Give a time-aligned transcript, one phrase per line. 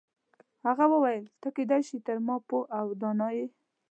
[0.65, 3.47] هغه وویل ته کیدای شي تر ما پوه او دانا یې.